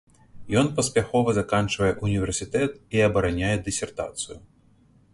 [0.61, 4.37] Ён паспяхова заканчвае ўніверсітэт і абараняе дысертацыю.